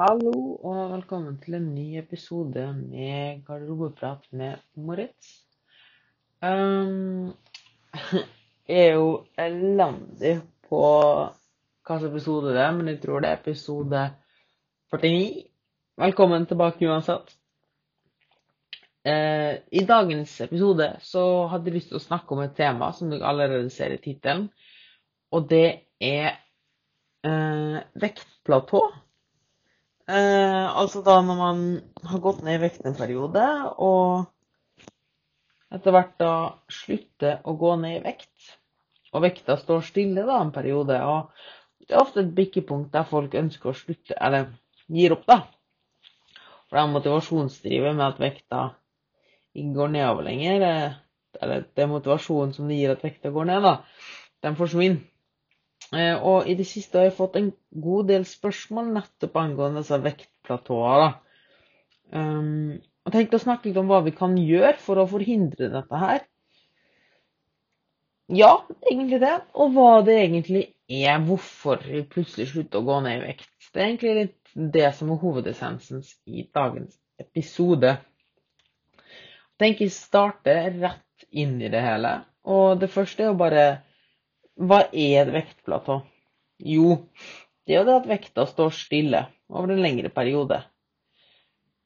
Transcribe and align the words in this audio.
Hallo 0.00 0.54
og 0.64 0.92
velkommen 0.94 1.34
til 1.42 1.58
en 1.58 1.66
ny 1.74 1.98
episode 2.00 2.62
med 2.72 3.42
Garderobeprat 3.44 4.22
med 4.32 4.62
Moritz. 4.80 5.26
Um, 6.40 7.34
jeg 8.64 8.78
er 8.84 8.94
jo 8.94 9.10
elendig 9.36 10.38
på 10.70 10.80
hvilken 11.84 12.06
episode 12.08 12.54
det 12.54 12.62
er, 12.62 12.70
men 12.78 12.88
jeg 12.88 13.02
tror 13.02 13.20
det 13.20 13.28
er 13.28 13.42
episode 13.42 14.06
49. 14.94 15.44
Velkommen 16.06 16.48
tilbake 16.48 16.88
uansett. 16.88 17.36
Uh, 19.04 19.60
I 19.68 19.84
dagens 19.92 20.38
episode 20.46 20.88
så 21.12 21.26
hadde 21.52 21.68
jeg 21.68 21.76
lyst 21.76 21.92
til 21.92 22.00
å 22.00 22.06
snakke 22.06 22.38
om 22.38 22.40
et 22.46 22.56
tema 22.56 22.88
som 22.96 23.12
dere 23.12 23.28
allerede 23.34 23.68
ser 23.76 23.98
i 23.98 24.00
tittelen, 24.00 24.48
og 25.28 25.52
det 25.52 25.68
er 26.00 26.40
uh, 27.28 27.84
vektplatå. 28.00 28.84
Eh, 30.10 30.66
altså 30.80 31.04
da 31.06 31.20
når 31.22 31.36
man 31.38 31.58
har 32.10 32.22
gått 32.24 32.40
ned 32.42 32.56
i 32.58 32.62
vekt 32.64 32.86
en 32.88 32.96
periode, 32.98 33.42
og 33.78 34.24
etter 35.70 35.94
hvert 35.94 36.16
da 36.18 36.32
slutter 36.72 37.44
å 37.46 37.54
gå 37.60 37.76
ned 37.78 38.00
i 38.00 38.02
vekt, 38.08 38.48
og 39.14 39.22
vekta 39.22 39.54
står 39.60 39.84
stille 39.86 40.24
da 40.26 40.40
en 40.42 40.50
periode, 40.54 40.96
og 41.06 41.30
det 41.84 41.94
er 41.94 42.02
ofte 42.02 42.24
et 42.24 42.34
bikkepunkt 42.34 42.90
der 42.94 43.06
folk 43.06 43.36
ønsker 43.38 43.70
å 43.70 43.76
slutte, 43.76 44.16
eller 44.18 44.50
gir 44.90 45.14
opp, 45.14 45.28
da. 45.30 45.38
For 46.66 46.78
det 46.78 46.82
er 46.82 46.92
motivasjonsdrivet 46.96 47.94
med 47.94 48.06
at 48.08 48.20
vekta 48.22 48.64
ikke 49.54 49.76
går 49.78 49.94
nedover 49.94 50.26
lenger, 50.26 50.66
eh, 50.66 50.98
eller 51.38 51.68
det 51.70 51.86
er 51.86 51.92
motivasjonen 51.92 52.56
som 52.56 52.66
det 52.70 52.80
gir 52.80 52.96
at 52.96 53.06
vekta 53.06 53.30
går 53.34 53.50
ned, 53.52 53.62
da, 53.68 53.76
den 54.42 54.58
forsvinner. 54.58 55.04
Eh, 55.90 56.14
og 56.14 56.46
i 56.46 56.54
det 56.58 56.68
siste 56.70 57.00
har 57.00 57.08
jeg 57.08 57.16
fått 57.18 57.38
en 57.40 57.50
god 57.82 58.10
del 58.12 58.26
spørsmål 58.28 58.92
nettopp 58.94 59.38
angående 59.40 59.82
disse 59.82 59.98
vektplatåer. 60.04 61.16
Um, 62.14 62.78
jeg 63.06 63.14
tenkte 63.14 63.38
å 63.40 63.42
snakke 63.42 63.70
litt 63.70 63.78
om 63.80 63.90
hva 63.90 64.02
vi 64.06 64.12
kan 64.14 64.36
gjøre 64.38 64.76
for 64.82 65.00
å 65.02 65.08
forhindre 65.10 65.70
dette 65.72 66.02
her. 66.02 66.22
Ja, 68.30 68.52
egentlig 68.86 69.18
det. 69.24 69.34
Og 69.58 69.74
hva 69.74 70.04
det 70.06 70.20
egentlig 70.20 70.64
er, 70.86 71.18
hvorfor 71.26 71.82
vi 71.82 72.04
plutselig 72.06 72.52
slutter 72.52 72.78
å 72.78 72.86
gå 72.86 73.00
ned 73.02 73.18
i 73.18 73.24
vekt. 73.24 73.50
Det 73.70 73.80
er 73.80 73.88
egentlig 73.88 74.14
litt 74.20 74.54
det 74.76 74.88
som 74.98 75.10
er 75.10 75.20
hovedessensen 75.22 76.04
i 76.30 76.44
dagens 76.54 76.94
episode. 77.22 77.96
Jeg 78.94 79.62
tenker 79.62 79.86
jeg 79.86 79.94
starter 79.94 80.70
rett 80.78 81.26
inn 81.30 81.58
i 81.62 81.70
det 81.72 81.82
hele. 81.82 82.20
Og 82.46 82.78
det 82.80 82.90
første 82.94 83.26
er 83.26 83.34
å 83.34 83.38
bare 83.38 83.64
hva 84.60 84.84
er 84.92 85.22
et 85.22 85.32
vektplatå? 85.32 86.00
Jo, 86.60 86.96
det 87.64 87.74
er 87.74 87.80
jo 87.80 87.86
det 87.88 87.98
at 88.02 88.08
vekta 88.10 88.44
står 88.48 88.74
stille 88.76 89.24
over 89.48 89.72
en 89.72 89.82
lengre 89.82 90.10
periode. 90.12 90.60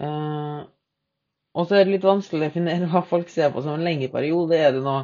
Uh, 0.03 0.67
og 1.55 1.69
så 1.69 1.79
er 1.79 1.87
det 1.87 1.95
litt 1.95 2.07
vanskelig 2.07 2.41
å 2.41 2.47
definere 2.49 2.91
hva 2.91 3.05
folk 3.07 3.31
ser 3.31 3.53
på 3.55 3.63
som 3.63 3.77
en 3.77 3.87
lengre 3.87 4.11
periode. 4.11 4.59
Er 4.59 4.75
det 4.75 4.83
nå 4.83 4.97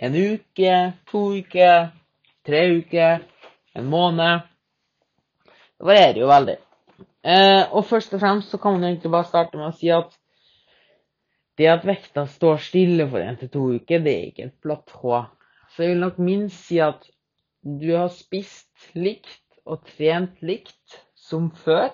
en 0.00 0.16
uke, 0.16 0.78
to 1.10 1.26
uker, 1.36 1.90
tre 2.46 2.62
uker, 2.80 3.26
en 3.76 3.90
måned? 3.92 4.48
Det 5.44 5.90
varierer 5.90 6.22
jo 6.24 6.32
veldig. 6.32 6.58
Uh, 7.24 7.64
og 7.76 7.84
først 7.88 8.16
og 8.16 8.20
fremst 8.24 8.52
så 8.52 8.60
kan 8.60 8.78
man 8.78 8.88
egentlig 8.88 9.12
bare 9.12 9.28
starte 9.28 9.60
med 9.60 9.70
å 9.70 9.76
si 9.76 9.92
at 9.92 10.12
det 11.60 11.68
at 11.70 11.84
vekta 11.86 12.24
står 12.26 12.58
stille 12.64 13.06
for 13.08 13.22
én 13.22 13.36
til 13.38 13.52
to 13.52 13.68
uker, 13.76 14.00
det 14.02 14.12
er 14.14 14.30
ikke 14.30 14.48
et 14.48 14.60
platå. 14.64 15.20
Så 15.74 15.82
jeg 15.82 15.94
vil 15.94 16.04
nok 16.04 16.20
minst 16.22 16.68
si 16.68 16.78
at 16.82 17.02
du 17.64 17.88
har 17.96 18.12
spist 18.14 18.94
likt 18.94 19.40
og 19.64 19.82
trent 19.88 20.42
likt 20.44 20.98
som 21.18 21.48
før 21.64 21.88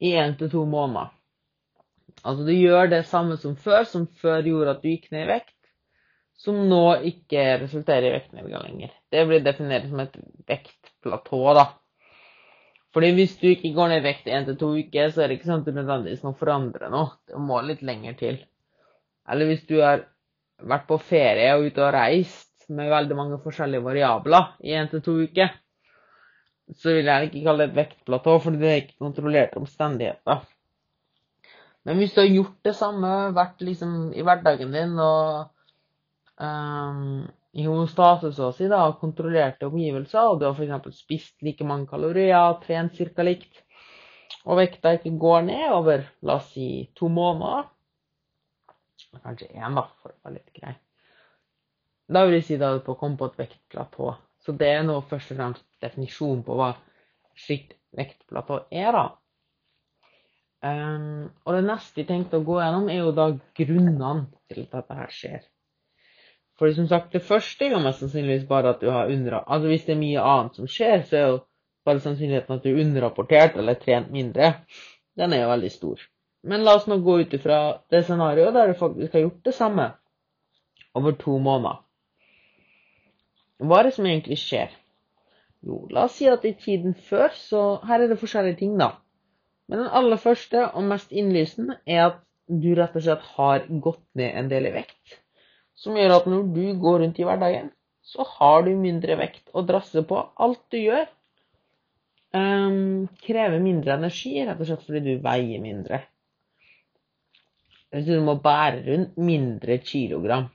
i 0.00 0.14
én 0.16 0.36
til 0.38 0.48
to 0.52 0.64
måneder. 0.64 1.10
Altså 2.22 2.46
du 2.46 2.54
gjør 2.54 2.88
det 2.90 3.02
samme 3.10 3.36
som 3.36 3.56
før, 3.60 3.84
som 3.84 4.06
før 4.22 4.46
gjorde 4.46 4.76
at 4.76 4.82
du 4.82 4.88
gikk 4.88 5.10
ned 5.12 5.26
i 5.26 5.30
vekt, 5.34 5.52
som 6.40 6.62
nå 6.70 6.84
ikke 7.10 7.44
resulterer 7.62 8.08
i 8.08 8.14
vektnedgang 8.16 8.64
lenger. 8.64 8.94
Det 9.12 9.26
blir 9.28 9.44
definert 9.44 9.88
som 9.90 10.00
et 10.00 10.16
vektplatå, 10.48 11.42
da. 11.58 11.66
Fordi 12.96 13.12
hvis 13.12 13.36
du 13.40 13.50
ikke 13.50 13.74
går 13.76 13.92
ned 13.92 14.00
i 14.00 14.08
vekt 14.08 14.28
i 14.28 14.34
én 14.36 14.48
til 14.48 14.56
to 14.60 14.72
uker, 14.78 15.12
så 15.12 15.22
er 15.22 15.28
det 15.28 15.38
ikke 15.38 15.50
sånn 15.50 15.64
at 15.64 15.68
du 15.68 15.76
nødvendigvis 15.76 16.24
må 16.24 16.32
forandre 16.38 16.88
noe. 16.92 17.16
Det 17.28 17.40
må 17.44 17.60
litt 17.66 17.84
lenger 17.84 18.16
til. 18.20 18.38
Eller 19.28 19.50
hvis 19.50 19.66
du 19.68 19.80
er 19.84 20.06
vært 20.62 20.86
på 20.88 20.98
ferie 21.02 21.52
og 21.56 21.68
ute 21.68 21.84
og 21.84 21.94
reist 21.94 22.68
med 22.72 22.90
veldig 22.90 23.16
mange 23.18 23.38
forskjellige 23.42 23.84
variabler 23.84 24.52
i 24.64 24.74
én 24.74 24.90
til 24.90 25.02
to 25.04 25.14
uker, 25.26 25.52
så 26.74 26.96
vil 26.96 27.06
jeg 27.06 27.28
ikke 27.28 27.44
kalle 27.44 27.66
det 27.66 27.70
et 27.70 27.80
vektplatå, 27.80 28.38
for 28.42 28.58
det 28.58 28.70
er 28.70 28.80
ikke 28.82 29.04
kontrollerte 29.04 29.60
omstendigheter. 29.60 30.40
Men 31.86 32.00
hvis 32.00 32.16
du 32.16 32.20
har 32.24 32.32
gjort 32.32 32.56
det 32.66 32.74
samme, 32.74 33.10
vært 33.36 33.60
liksom 33.62 33.92
i 34.16 34.24
hverdagen 34.26 34.72
din 34.74 34.96
og 34.98 35.52
um, 36.42 37.20
i 37.54 37.64
homostase, 37.68 38.32
så 38.34 38.50
å 38.50 38.56
si, 38.56 38.66
da, 38.68 38.80
kontrollerte 38.98 39.68
omgivelser, 39.68 40.32
og 40.32 40.40
du 40.40 40.48
har 40.48 40.58
f.eks. 40.58 40.98
spist 40.98 41.46
like 41.46 41.64
mange 41.64 41.86
kalorier, 41.92 42.58
trent 42.64 42.98
ca. 42.98 43.22
likt, 43.22 43.62
og 44.44 44.58
vekta 44.58 44.96
ikke 44.96 45.14
går 45.22 45.46
ned 45.46 45.70
over, 45.76 46.02
la 46.26 46.40
oss 46.40 46.50
si, 46.56 46.88
to 46.98 47.08
måneder, 47.12 47.70
Kanskje 49.24 49.48
én, 49.54 49.76
da, 49.78 49.86
for 50.02 50.12
å 50.12 50.18
være 50.26 50.38
litt 50.38 50.52
grei. 50.56 50.74
Da 52.06 52.22
vil 52.26 52.38
jeg 52.38 52.46
si 52.46 52.58
da 52.60 52.72
på 52.82 52.94
å 52.94 53.00
komme 53.00 53.18
på 53.18 53.30
et 53.30 53.40
vektplatå. 53.40 54.12
Så 54.44 54.54
det 54.54 54.68
er 54.70 54.84
nå 54.86 55.00
først 55.10 55.32
og 55.34 55.40
fremst 55.40 55.64
definisjonen 55.82 56.44
på 56.46 56.58
hva 56.58 56.70
slikt 57.46 57.74
vektplatå 57.96 58.60
er, 58.70 58.94
da. 58.94 59.06
Um, 60.66 61.26
og 61.44 61.56
det 61.56 61.66
neste 61.66 62.02
jeg 62.02 62.08
tenkte 62.08 62.40
å 62.40 62.46
gå 62.46 62.60
gjennom, 62.60 62.88
er 62.90 63.02
jo 63.02 63.12
da 63.14 63.28
grunnene 63.58 64.28
til 64.50 64.64
at 64.64 64.78
dette 64.78 64.98
her 65.00 65.12
skjer. 65.12 65.44
For 66.56 66.72
som 66.72 66.86
sagt, 66.88 67.12
det 67.12 67.26
første 67.26 67.66
er 67.66 67.74
jo 67.74 67.82
mest 67.84 68.00
sannsynligvis 68.00 68.46
bare 68.48 68.72
at 68.72 68.80
du 68.80 68.88
har 68.88 69.10
under... 69.12 69.42
Altså 69.42 69.68
hvis 69.68 69.84
det 69.84 69.96
er 69.96 70.00
mye 70.00 70.24
annet 70.24 70.56
som 70.56 70.70
skjer, 70.70 71.02
så 71.04 71.18
er 71.18 71.26
jo 71.26 71.40
bare 71.86 72.02
sannsynligheten 72.02 72.56
at 72.56 72.64
du 72.64 72.70
er 72.70 72.80
underrapportert 72.82 73.58
eller 73.60 73.76
trent 73.82 74.08
mindre, 74.14 74.54
den 75.16 75.34
er 75.34 75.44
jo 75.44 75.50
veldig 75.52 75.72
stor. 75.74 76.06
Men 76.46 76.64
la 76.66 76.76
oss 76.78 76.86
nå 76.86 77.00
gå 77.02 77.20
ut 77.24 77.34
ifra 77.34 77.58
det 77.90 78.04
scenarioet 78.06 78.54
der 78.54 78.70
du 78.70 78.78
faktisk 78.78 79.16
har 79.16 79.26
gjort 79.26 79.48
det 79.48 79.54
samme 79.56 79.90
over 80.96 81.16
to 81.18 81.38
måneder. 81.42 81.80
Hva 83.58 83.80
er 83.80 83.88
det 83.88 83.96
som 83.96 84.06
egentlig 84.06 84.38
skjer? 84.40 84.70
Jo, 85.66 85.80
la 85.90 86.06
oss 86.06 86.18
si 86.20 86.28
at 86.30 86.44
i 86.46 86.54
tiden 86.60 86.94
før, 87.08 87.32
så 87.34 87.62
her 87.88 88.04
er 88.04 88.12
det 88.12 88.20
forskjellige 88.20 88.60
ting, 88.60 88.76
da. 88.78 88.92
Men 89.66 89.82
den 89.82 89.94
aller 89.98 90.20
første 90.22 90.68
og 90.68 90.86
mest 90.86 91.10
innlysende 91.10 91.80
er 91.86 92.02
at 92.10 92.20
du 92.46 92.68
rett 92.78 92.94
og 92.94 93.02
slett 93.02 93.24
har 93.34 93.64
gått 93.82 94.04
ned 94.14 94.36
en 94.38 94.50
del 94.52 94.68
i 94.68 94.74
vekt. 94.76 95.16
Som 95.76 95.98
gjør 95.98 96.20
at 96.20 96.28
når 96.30 96.46
du 96.54 96.66
går 96.80 97.00
rundt 97.02 97.18
i 97.18 97.26
hverdagen, 97.26 97.72
så 98.06 98.24
har 98.36 98.62
du 98.62 98.70
mindre 98.78 99.16
vekt 99.18 99.50
å 99.50 99.64
drasse 99.66 100.04
på. 100.06 100.20
Alt 100.38 100.62
du 100.70 100.78
gjør, 100.78 101.08
um, 102.36 103.08
krever 103.24 103.58
mindre 103.64 103.96
energi, 103.98 104.36
rett 104.46 104.60
og 104.60 104.68
slett 104.68 104.86
fordi 104.86 105.02
du 105.08 105.24
veier 105.24 105.64
mindre. 105.64 106.04
Hvis 107.94 108.06
du 108.08 108.18
må 108.24 108.34
bære 108.42 108.82
rundt 108.86 109.18
mindre 109.18 109.78
kilogram. 109.78 110.48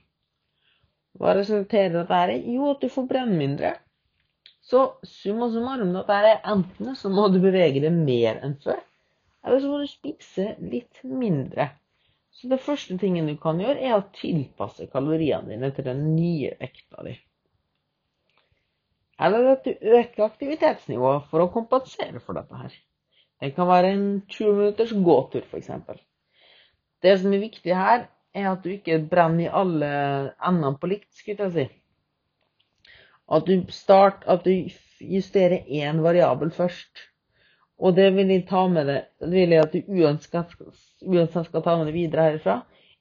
Hva 1.18 1.34
resulterer 1.36 1.92
dette 1.94 2.36
i? 2.36 2.54
Jo, 2.56 2.72
at 2.74 2.84
du 2.84 2.88
får 2.92 3.08
brenne 3.08 3.36
mindre. 3.38 3.74
Så 4.62 4.82
summa 5.04 5.48
summarum 5.52 5.92
dette 5.96 6.18
er 6.32 6.44
enten 6.52 6.94
så 6.96 7.10
må 7.12 7.26
du 7.32 7.40
bevege 7.42 7.82
deg 7.82 7.94
mer 7.96 8.38
enn 8.46 8.54
før, 8.62 8.78
eller 9.42 9.60
så 9.60 9.72
må 9.72 9.80
du 9.82 9.90
spise 9.90 10.52
litt 10.62 11.02
mindre. 11.04 11.72
Så 12.32 12.48
det 12.48 12.62
første 12.64 12.96
tingen 12.98 13.28
du 13.28 13.34
kan 13.40 13.60
gjøre, 13.60 13.80
er 13.82 13.98
å 13.98 14.06
tilpasse 14.16 14.88
kaloriene 14.92 15.52
dine 15.52 15.68
til 15.76 15.88
den 15.90 16.06
nye 16.14 16.54
vekta 16.60 17.04
di. 17.08 17.16
Eller 19.22 19.50
at 19.52 19.66
du 19.66 19.74
øker 19.98 20.24
aktivitetsnivået 20.24 21.28
for 21.30 21.44
å 21.44 21.50
kompensere 21.52 22.22
for 22.22 22.38
dette 22.38 22.62
her. 22.62 22.78
Det 23.42 23.52
kan 23.56 23.68
være 23.68 23.92
en 23.92 24.06
20 24.30 24.56
minutters 24.58 24.94
gåtur, 25.04 25.44
f.eks. 25.50 25.70
Det 27.02 27.18
som 27.20 27.32
er 27.34 27.42
viktig 27.42 27.74
her, 27.74 28.06
er 28.34 28.48
at 28.52 28.64
du 28.64 28.70
ikke 28.72 29.00
brenner 29.10 29.46
i 29.46 29.54
alle 29.62 29.88
endene 30.40 30.76
på 30.80 30.90
likt, 30.90 31.10
skulle 31.18 31.48
jeg 31.48 31.54
si. 31.56 31.64
At 33.32 33.48
du, 33.48 33.64
start, 33.72 34.24
at 34.26 34.44
du 34.44 34.52
justerer 35.00 35.64
én 35.66 36.02
variabel 36.04 36.52
først. 36.54 37.08
Og 37.82 37.96
det 37.96 38.12
vil 38.14 38.30
jeg 38.30 38.46
ta 38.48 38.66
med 38.70 38.86
deg, 38.86 39.08
det 39.20 39.32
vil 39.32 39.54
jeg 39.56 39.64
at 39.64 39.72
du 39.74 39.92
uansett, 39.98 41.48
skal 41.48 41.64
ta 41.64 41.76
med 41.78 41.88
deg 41.88 41.96
videre 41.96 42.28
herifra, 42.28 42.60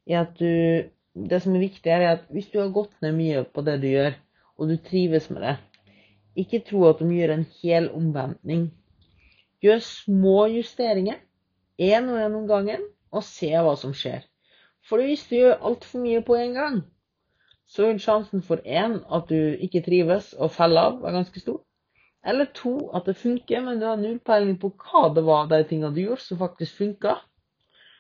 er 0.09 0.23
at 0.25 0.39
du 0.39 0.89
Det 1.11 1.41
som 1.43 1.51
er 1.57 1.59
viktig 1.59 1.91
her, 1.91 2.01
er 2.01 2.13
at 2.15 2.29
hvis 2.31 2.45
du 2.53 2.61
har 2.61 2.69
gått 2.71 2.93
ned 3.03 3.17
mye 3.17 3.41
på 3.43 3.61
det 3.67 3.73
du 3.81 3.89
gjør, 3.89 4.13
og 4.55 4.69
du 4.69 4.77
trives 4.79 5.25
med 5.27 5.41
det, 5.43 5.57
ikke 6.39 6.61
tro 6.69 6.85
at 6.87 7.01
du 7.01 7.03
må 7.03 7.17
gjøre 7.17 7.35
en 7.35 7.49
hel 7.59 7.89
omvendning. 7.91 8.61
Gjør 9.59 9.81
små 9.83 10.45
justeringer, 10.53 11.19
én 11.75 12.07
og 12.07 12.21
én 12.23 12.37
om 12.39 12.47
gangen, 12.47 12.85
og 13.11 13.23
se 13.27 13.51
hva 13.51 13.75
som 13.79 13.93
skjer. 13.97 14.23
For 14.87 15.03
hvis 15.03 15.27
du 15.29 15.35
gjør 15.37 15.61
altfor 15.67 16.01
mye 16.03 16.21
på 16.25 16.37
en 16.39 16.53
gang, 16.57 16.79
så 17.71 17.87
vil 17.87 17.99
sjansen 18.03 18.43
for 18.43 18.63
én 18.65 18.97
at 19.15 19.29
du 19.29 19.57
ikke 19.63 19.83
trives 19.85 20.33
og 20.33 20.51
faller 20.51 20.89
av, 20.89 21.01
være 21.03 21.19
ganske 21.19 21.43
stor. 21.43 21.61
Eller 22.27 22.49
to, 22.53 22.89
at 22.95 23.05
det 23.05 23.17
funker, 23.17 23.61
men 23.65 23.79
du 23.79 23.85
har 23.87 23.99
null 23.99 24.19
peiling 24.19 24.57
på 24.61 24.73
hva 24.83 25.07
det 25.15 25.23
var 25.25 25.47
de 25.49 25.61
tingene 25.67 25.93
du 25.95 26.01
gjorde, 26.03 26.25
som 26.25 26.41
faktisk 26.41 26.77
funka. 26.77 27.15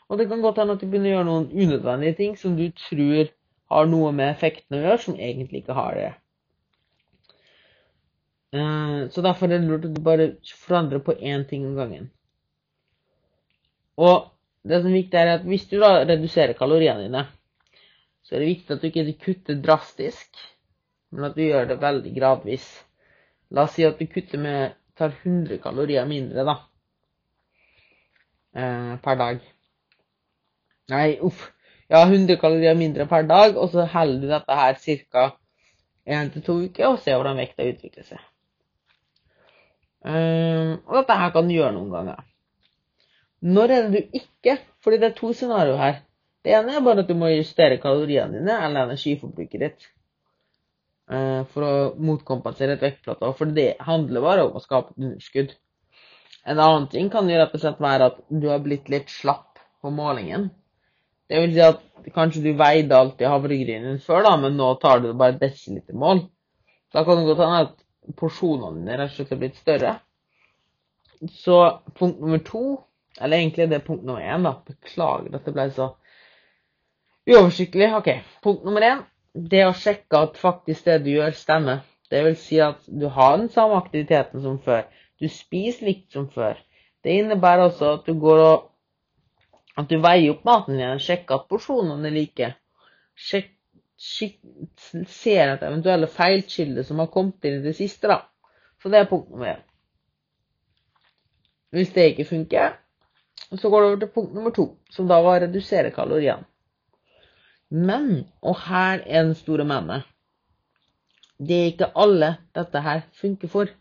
Og 0.09 0.19
det 0.19 0.27
kan 0.29 0.41
godt 0.43 0.59
hende 0.59 0.75
at 0.75 0.81
du 0.81 0.89
begynner 0.89 1.13
å 1.13 1.15
gjøre 1.15 1.29
noen 1.29 1.47
unødvendige 1.53 2.17
ting 2.19 2.35
som 2.37 2.57
du 2.57 2.67
tror 2.75 3.31
har 3.71 3.87
noe 3.87 4.11
med 4.11 4.33
effekten 4.33 4.75
å 4.75 4.81
gjøre, 4.81 5.03
som 5.05 5.15
egentlig 5.15 5.63
ikke 5.63 5.77
har 5.77 5.95
det. 5.95 6.09
Eh, 8.51 8.99
så 9.15 9.23
derfor 9.23 9.47
er 9.47 9.55
det 9.55 9.69
lurt 9.69 9.87
at 9.87 9.95
du 9.95 10.03
bare 10.03 10.33
forandrer 10.65 10.99
på 10.99 11.15
én 11.15 11.47
ting 11.47 11.63
om 11.69 11.77
gangen. 11.79 12.11
Og 13.95 14.30
det 14.67 14.81
som 14.81 14.91
er 14.91 14.99
viktig, 14.99 15.17
er 15.17 15.35
at 15.35 15.45
hvis 15.47 15.67
du 15.69 15.77
da 15.81 15.91
reduserer 16.05 16.57
kaloriene 16.57 17.07
dine, 17.07 17.25
så 18.21 18.35
er 18.35 18.43
det 18.43 18.51
viktig 18.51 18.75
at 18.75 18.83
du 18.83 18.89
ikke 18.89 19.23
kutter 19.25 19.61
drastisk, 19.63 20.41
men 21.11 21.27
at 21.27 21.35
du 21.35 21.41
gjør 21.43 21.71
det 21.71 21.81
veldig 21.81 22.13
gradvis. 22.15 22.67
La 23.51 23.65
oss 23.65 23.73
si 23.75 23.85
at 23.87 23.99
du 23.99 24.05
kutter 24.07 24.39
med 24.39 24.77
tar 24.97 25.15
100 25.23 25.57
kalorier 25.63 26.05
mindre 26.05 26.45
da, 26.45 26.55
eh, 28.55 28.93
per 29.01 29.17
dag. 29.17 29.41
Nei, 30.91 31.17
uff. 31.21 31.49
Ja, 31.91 32.05
100 32.05 32.37
kalorier 32.39 32.75
mindre 32.75 33.07
per 33.07 33.25
dag, 33.27 33.57
og 33.57 33.71
så 33.73 33.85
holder 33.85 34.21
du 34.21 34.27
dette 34.31 34.55
her 34.55 34.77
ca. 35.11 35.29
1-2 36.05 36.53
uker, 36.67 36.87
og 36.87 36.99
ser 36.99 37.17
hvordan 37.19 37.37
vekta 37.37 37.67
utvikler 37.67 38.05
seg. 38.07 38.21
Eh, 40.05 40.71
og 40.87 40.95
dette 40.97 41.17
her 41.19 41.33
kan 41.33 41.49
du 41.49 41.53
gjøre 41.53 41.75
noen 41.75 41.91
ganger. 41.93 42.23
Når 43.41 43.73
er 43.73 43.87
det 43.89 43.91
du 43.91 44.17
ikke 44.19 44.57
Fordi 44.83 44.97
det 45.01 45.07
er 45.11 45.17
to 45.17 45.31
scenarioer 45.33 45.77
her. 45.77 45.97
Det 46.45 46.53
ene 46.57 46.73
er 46.73 46.85
bare 46.85 47.03
at 47.03 47.09
du 47.09 47.13
må 47.17 47.29
justere 47.29 47.77
kaloriene 47.81 48.39
dine 48.39 48.53
eller 48.65 48.87
energiforbruket 48.87 49.61
ditt 49.61 49.83
uh, 51.13 51.43
for 51.51 51.65
å 51.65 51.73
motkompensere 52.01 52.77
et 52.77 52.85
vektplateau. 52.85 53.35
For 53.37 53.51
det 53.53 53.75
handler 53.85 54.25
bare 54.25 54.47
om 54.47 54.57
å 54.57 54.63
skape 54.63 54.95
et 54.95 55.03
underskudd. 55.05 55.53
En 56.49 56.57
annen 56.57 56.87
ting 56.89 57.11
kan 57.13 57.29
jo 57.29 57.37
rett 57.37 57.53
og 57.53 57.61
slett 57.61 57.83
være 57.83 58.09
at 58.09 58.17
du 58.33 58.49
har 58.49 58.63
blitt 58.65 58.89
litt 58.89 59.13
slapp 59.13 59.61
på 59.85 59.93
målingen. 59.93 60.49
Det 61.29 61.43
vil 61.43 61.53
si 61.53 61.61
at 61.63 61.83
kanskje 62.15 62.41
du 62.43 62.51
veide 62.57 62.97
alltid 62.97 63.29
havregrynen 63.29 64.01
før, 64.03 64.25
da, 64.25 64.33
men 64.41 64.57
nå 64.57 64.73
tar 64.81 65.03
du 65.03 65.11
bare 65.13 65.37
desilitermål. 65.39 66.25
Da 66.91 67.05
kan 67.05 67.21
det 67.21 67.29
godt 67.29 67.43
hende 67.45 67.61
at 67.67 68.15
porsjonene 68.17 68.81
dine 68.81 68.97
rett 68.97 69.13
og 69.13 69.19
slett 69.19 69.35
er 69.35 69.41
blitt 69.43 69.61
større. 69.61 69.93
Så 71.37 71.59
punkt 71.95 72.19
nummer 72.19 72.41
to, 72.43 72.63
eller 73.19 73.37
egentlig 73.37 73.69
det 73.69 73.79
er 73.79 73.85
punkt 73.85 74.05
nummer 74.05 74.23
én, 74.23 74.45
da. 74.47 74.55
Beklager 74.67 75.35
at 75.35 75.45
det 75.45 75.53
ble 75.55 75.67
så 75.75 75.87
uoversiktlig. 77.29 77.91
OK. 77.97 78.09
Punkt 78.43 78.65
nummer 78.65 78.85
én, 78.87 79.05
det 79.33 79.65
å 79.67 79.75
sjekke 79.77 80.25
at 80.27 80.39
faktisk 80.39 80.87
det 80.87 81.01
du 81.05 81.13
gjør, 81.13 81.35
stemmer. 81.35 81.83
Det 82.11 82.23
vil 82.25 82.35
si 82.39 82.59
at 82.59 82.83
du 82.87 83.07
har 83.11 83.37
den 83.37 83.49
samme 83.51 83.77
aktiviteten 83.79 84.43
som 84.43 84.59
før. 84.63 84.83
Du 85.19 85.29
spiser 85.31 85.87
likt 85.87 86.11
som 86.15 86.27
før. 86.31 86.59
Det 87.03 87.15
innebærer 87.17 87.69
også 87.69 87.95
at 87.97 88.07
du 88.07 88.17
går 88.19 88.43
og 88.45 88.67
at 89.79 89.87
du 89.89 90.01
veier 90.03 90.33
opp 90.33 90.43
maten 90.45 90.77
din, 90.77 90.99
sjekker 90.99 91.39
at 91.39 91.47
porsjonene 91.49 92.09
er 92.09 92.15
like. 92.15 92.49
Sjekk, 93.15 93.53
ser 94.01 95.53
etter 95.53 95.67
eventuelle 95.69 96.09
feilkilder 96.09 96.85
som 96.87 96.99
har 96.99 97.11
kommet 97.13 97.45
inn 97.47 97.59
i 97.59 97.65
det 97.65 97.75
siste, 97.77 98.09
da. 98.09 98.23
Så 98.81 98.89
det 98.91 98.99
er 98.99 99.09
punkt 99.09 99.29
nummer 99.31 99.53
én. 99.53 99.61
Hvis 101.71 101.93
det 101.95 102.09
ikke 102.11 102.27
funker, 102.27 102.73
så 103.59 103.69
går 103.69 103.81
det 103.81 103.87
over 103.89 103.99
til 103.99 104.13
punkt 104.15 104.33
nummer 104.35 104.53
to, 104.55 104.65
som 104.91 105.09
da 105.09 105.19
var 105.23 105.41
å 105.41 105.43
redusere 105.45 105.91
kaloriene. 105.95 106.47
Men, 107.71 108.25
og 108.43 108.57
her 108.67 109.03
er 109.05 109.27
den 109.27 109.35
store 109.35 109.65
mennet, 109.67 110.07
det 111.39 111.57
er 111.57 111.69
ikke 111.71 111.91
alle 111.97 112.35
dette 112.55 112.81
her 112.85 113.05
funker 113.17 113.51
for. 113.51 113.71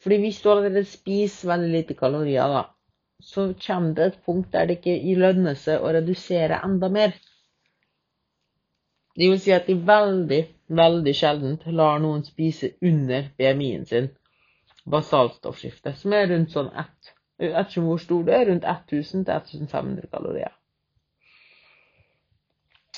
Fordi 0.00 0.16
hvis 0.22 0.40
du 0.42 0.48
allerede 0.50 0.84
spiser 0.88 1.52
veldig 1.52 1.72
lite 1.74 1.96
kalorier, 1.96 2.48
da, 2.48 2.62
så 3.22 3.50
kommer 3.66 3.94
det 3.94 4.06
et 4.06 4.22
punkt 4.24 4.52
der 4.52 4.66
det 4.66 4.78
ikke 4.80 5.18
lønner 5.20 5.58
seg 5.60 5.84
å 5.84 5.92
redusere 5.92 6.62
enda 6.64 6.88
mer. 6.88 7.12
Det 9.16 9.28
vil 9.28 9.40
si 9.42 9.52
at 9.52 9.68
de 9.68 9.76
veldig, 9.76 10.40
veldig 10.80 11.14
sjelden 11.16 11.58
lar 11.76 12.00
noen 12.00 12.24
spise 12.24 12.72
under 12.80 13.28
BMI-en 13.36 13.86
sin 13.86 14.08
basalstoffskiftet, 14.90 15.98
som 16.00 16.14
er 16.16 16.30
rundt 16.30 16.54
sånn 16.54 16.70
ett, 16.72 17.12
etter 17.40 17.84
hvor 17.84 18.00
stor 18.00 18.24
det 18.26 18.36
er, 18.36 18.48
rundt 18.50 18.66
1000-1500 18.68 20.08
kalorier. 20.12 20.54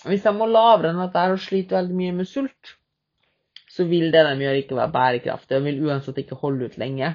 Hvis 0.02 0.24
de 0.26 0.32
må 0.34 0.48
lavere 0.50 0.90
enn 0.90 1.02
dette 1.04 1.26
og 1.30 1.42
sliter 1.42 1.78
veldig 1.78 1.98
mye 1.98 2.14
med 2.16 2.28
sult, 2.28 2.72
så 3.70 3.86
vil 3.88 4.10
det 4.12 4.24
de 4.26 4.32
gjør, 4.42 4.58
ikke 4.60 4.78
være 4.78 4.94
bærekraftig 4.96 5.58
og 5.58 5.68
vil 5.68 5.84
uansett 5.86 6.18
ikke 6.24 6.40
holde 6.42 6.68
ut 6.68 6.80
lenge 6.80 7.14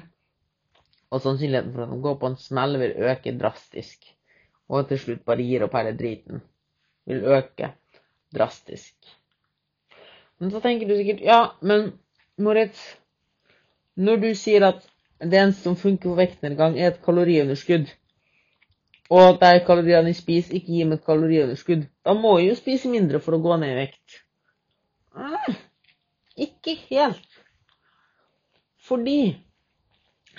og 1.08 1.22
sannsynligheten 1.24 1.74
for 1.74 1.84
at 1.84 1.92
de 1.92 2.00
går 2.04 2.16
på 2.20 2.30
en 2.30 2.40
smell, 2.40 2.78
vil 2.80 2.96
øke 3.10 3.34
drastisk. 3.40 4.08
Og 4.68 4.88
til 4.88 5.00
slutt 5.00 5.24
bare 5.24 5.44
gir 5.44 5.64
opp 5.64 5.76
hele 5.78 5.94
driten. 5.96 6.42
Vil 7.08 7.24
øke 7.24 7.70
drastisk. 8.34 8.94
Men 10.38 10.52
så 10.52 10.60
tenker 10.60 10.88
du 10.88 10.96
sikkert 10.96 11.24
Ja, 11.24 11.38
men 11.62 11.92
Moritz, 12.38 12.82
når 13.96 14.20
du 14.22 14.28
sier 14.36 14.66
at 14.68 14.84
det 15.20 15.40
eneste 15.40 15.66
som 15.66 15.76
funker 15.76 16.10
for 16.10 16.20
vektnedgang, 16.20 16.76
er 16.78 16.92
et 16.92 17.02
kaloriunderskudd, 17.02 17.90
og 19.10 19.40
de 19.40 19.64
kaloriene 19.66 20.12
jeg 20.12 20.20
spiser, 20.20 20.58
ikke 20.58 20.74
gir 20.74 20.88
meg 20.88 21.00
et 21.00 21.08
kaloriunderskudd, 21.08 21.86
da 22.04 22.14
må 22.14 22.36
jeg 22.38 22.52
jo 22.52 22.58
spise 22.60 22.92
mindre 22.92 23.20
for 23.24 23.34
å 23.34 23.42
gå 23.42 23.56
ned 23.58 23.72
i 23.72 23.78
vekt. 23.80 24.18
Mm, 25.18 25.56
ikke 26.46 26.76
helt. 26.90 27.38
Fordi 28.88 29.20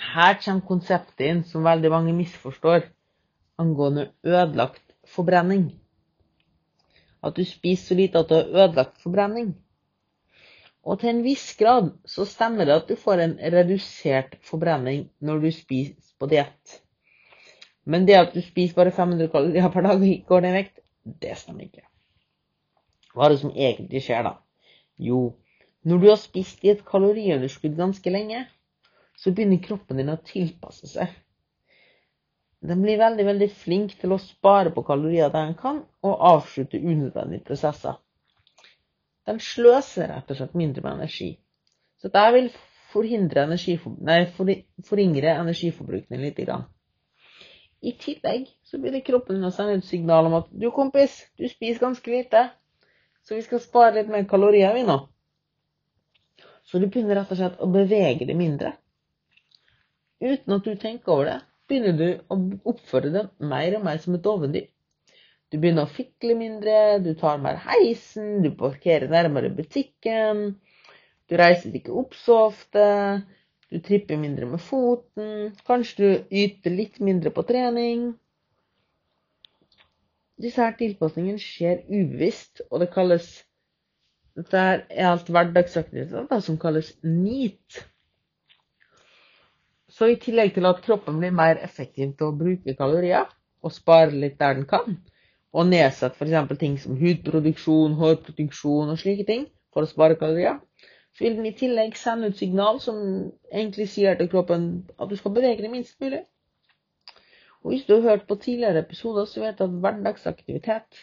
her 0.00 0.38
kommer 0.40 0.66
konseptet 0.66 1.26
inn 1.26 1.42
som 1.46 1.66
veldig 1.66 1.90
mange 1.92 2.14
misforstår, 2.16 2.86
angående 3.60 4.08
ødelagt 4.24 4.94
forbrenning. 5.04 5.66
At 7.20 7.36
du 7.36 7.44
spiser 7.44 7.90
så 7.90 7.98
lite 7.98 8.22
at 8.22 8.30
du 8.30 8.38
har 8.38 8.48
ødelagt 8.64 9.02
forbrenning. 9.02 9.52
Og 10.84 11.00
til 11.00 11.10
en 11.12 11.24
viss 11.24 11.52
grad 11.60 11.90
så 12.08 12.24
stemmer 12.28 12.68
det 12.68 12.78
at 12.80 12.88
du 12.88 12.96
får 12.96 13.20
en 13.24 13.34
redusert 13.52 14.38
forbrenning 14.46 15.08
når 15.20 15.42
du 15.44 15.50
spiser 15.52 16.14
på 16.20 16.28
diett. 16.30 16.80
Men 17.84 18.06
det 18.08 18.16
at 18.16 18.34
du 18.34 18.40
spiser 18.44 18.76
bare 18.78 18.94
500 18.94 19.28
kalorier 19.32 19.68
per 19.72 19.84
dag 19.86 20.00
og 20.00 20.08
ikke 20.08 20.28
går 20.32 20.44
ned 20.44 20.54
i 20.54 20.58
vekt, 20.60 20.80
det 21.20 21.36
stemmer 21.36 21.66
ikke. 21.66 21.84
Hva 23.14 23.26
er 23.26 23.34
det 23.34 23.40
som 23.42 23.52
egentlig 23.56 24.02
skjer 24.04 24.24
da? 24.24 24.34
Jo, 25.00 25.20
når 25.82 26.00
du 26.00 26.08
har 26.10 26.20
spist 26.20 26.64
i 26.64 26.72
et 26.74 26.84
kaloriunderskudd 26.86 27.76
ganske 27.76 28.12
lenge, 28.12 28.44
så 29.16 29.32
begynner 29.32 29.62
kroppen 29.64 30.00
din 30.00 30.12
å 30.12 30.20
tilpasse 30.24 30.88
seg. 30.88 31.12
Den 32.60 32.82
blir 32.84 33.00
veldig 33.00 33.24
veldig 33.24 33.48
flink 33.56 33.96
til 34.00 34.12
å 34.12 34.20
spare 34.20 34.72
på 34.74 34.84
kalorier 34.84 35.32
der 35.32 35.48
den 35.48 35.56
kan, 35.56 35.82
og 36.04 36.24
avslutte 36.34 36.80
unødvendige 36.80 37.46
prosesser. 37.48 37.96
Den 39.30 39.38
sløser 39.44 40.10
rett 40.10 40.32
og 40.32 40.40
slett 40.40 40.58
mindre 40.58 40.82
med 40.82 40.98
energi. 40.98 41.30
Så 42.02 42.10
dette 42.10 42.34
vil 42.34 42.48
forhindre 42.90 43.44
energifor, 43.46 43.94
nei, 44.02 44.24
for, 44.34 44.50
forringre 44.88 45.36
energiforbruken 45.38 46.24
litt. 46.24 46.40
I 47.80 47.92
tillegg 48.02 48.48
så 48.66 48.80
blir 48.82 48.98
kroppen 49.06 49.38
din 49.38 49.46
å 49.46 49.52
sende 49.54 49.78
et 49.78 49.86
signal 49.86 50.26
om 50.26 50.34
at 50.40 50.50
du, 50.50 50.66
kompis, 50.74 51.14
du 51.38 51.46
spiser 51.48 51.84
ganske 51.84 52.10
lite, 52.10 52.48
så 53.22 53.38
vi 53.38 53.46
skal 53.46 53.62
spare 53.62 54.00
litt 54.00 54.10
mer 54.10 54.26
kalorier, 54.28 54.74
vi 54.74 54.82
nå. 54.88 54.98
Så 56.66 56.82
du 56.82 56.88
begynner 56.88 57.20
rett 57.20 57.30
og 57.30 57.38
slett 57.38 57.62
å 57.62 57.70
bevege 57.70 58.26
deg 58.26 58.38
mindre 58.38 58.74
uten 60.20 60.52
at 60.52 60.66
du 60.66 60.74
tenker 60.76 61.14
over 61.14 61.28
det, 61.30 61.38
begynner 61.70 61.94
du 61.96 62.08
å 62.28 62.36
oppføre 62.74 63.12
deg 63.14 63.30
mer 63.40 63.78
og 63.78 63.86
mer 63.86 64.00
som 64.02 64.16
et 64.16 64.24
dovendyr. 64.24 64.66
Du 65.50 65.58
begynner 65.58 65.88
å 65.88 65.90
fikle 65.90 66.36
mindre, 66.38 67.00
du 67.02 67.10
tar 67.18 67.40
mer 67.42 67.58
heisen, 67.64 68.38
du 68.44 68.52
parkerer 68.54 69.10
nærmere 69.10 69.50
butikken. 69.50 70.44
Du 71.26 71.34
reiser 71.38 71.74
ikke 71.74 71.94
opp 72.02 72.14
så 72.14 72.36
ofte, 72.46 72.84
du 73.70 73.80
tripper 73.82 74.18
mindre 74.18 74.46
med 74.52 74.62
foten. 74.62 75.50
Kanskje 75.66 75.98
du 76.00 76.38
yter 76.44 76.74
litt 76.74 77.02
mindre 77.02 77.34
på 77.34 77.42
trening. 77.50 78.12
Disse 80.40 80.62
her 80.62 80.78
tilpasningene 80.78 81.42
skjer 81.42 81.82
ubevisst, 81.90 82.62
og 82.70 82.84
det 82.84 82.92
kalles 82.94 83.30
Dette 84.38 84.60
er 84.62 85.06
alt 85.10 85.26
hverdagsaktiviteter 85.28 86.42
som 86.46 86.56
kalles 86.62 86.94
NEAT. 87.02 87.80
Så 89.90 90.06
i 90.08 90.20
tillegg 90.22 90.54
til 90.54 90.68
at 90.70 90.78
kroppen 90.84 91.18
blir 91.18 91.34
mer 91.34 91.58
effektiv 91.60 92.14
til 92.14 92.30
å 92.30 92.36
bruke 92.38 92.76
kalorier 92.78 93.26
og 93.60 93.74
spare 93.74 94.14
litt 94.14 94.38
der 94.38 94.54
den 94.56 94.68
kan, 94.70 94.94
og 95.52 95.66
nedsette 95.66 96.18
f.eks. 96.18 96.58
ting 96.58 96.76
som 96.78 96.98
hudproduksjon, 96.98 97.96
hårproduksjon 97.98 98.92
og 98.92 98.98
slike 99.00 99.26
ting 99.26 99.46
for 99.74 99.86
å 99.86 99.90
spare 99.90 100.18
kalorier, 100.18 100.60
så 101.16 101.24
vil 101.26 101.38
den 101.38 101.48
i 101.50 101.56
tillegg 101.58 101.96
sende 101.98 102.30
ut 102.30 102.38
signal 102.38 102.78
som 102.82 103.00
egentlig 103.50 103.88
sier 103.90 104.18
til 104.18 104.30
kroppen 104.30 104.68
at 104.96 105.10
du 105.10 105.16
skal 105.18 105.34
bevege 105.34 105.64
deg 105.64 105.72
minst 105.72 105.98
mulig. 106.02 106.22
Og 107.60 107.74
hvis 107.74 107.84
du 107.88 107.96
har 107.96 108.06
hørt 108.12 108.28
på 108.28 108.38
tidligere 108.40 108.84
episoder, 108.84 109.26
så 109.28 109.42
vet 109.42 109.58
du 109.58 109.66
at 109.66 109.80
hverdagsaktivitet 109.82 111.00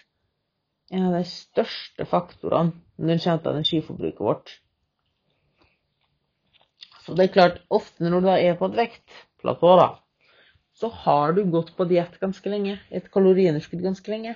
er 0.91 0.97
en 0.97 1.09
av 1.09 1.17
de 1.19 1.27
største 1.27 2.07
faktorene 2.07 2.73
når 2.97 3.11
det 3.11 3.23
kommer 3.25 3.43
til 3.43 3.59
energiforbruket 3.59 4.25
vårt. 4.29 4.55
Så 7.03 7.15
det 7.15 7.27
er 7.27 7.35
klart, 7.35 7.59
ofte 7.69 8.03
når 8.03 8.23
du 8.23 8.29
er 8.33 8.57
på 8.59 8.67
et 8.71 8.79
vektplatå, 8.79 9.75
da, 9.79 9.87
så 10.77 10.89
har 10.93 11.33
du 11.33 11.43
gått 11.49 11.71
på 11.77 11.87
diett 11.89 12.19
ganske 12.21 12.49
lenge, 12.51 12.77
et 12.93 13.09
kaloriunderskudd 13.13 13.81
ganske 13.81 14.11
lenge. 14.13 14.35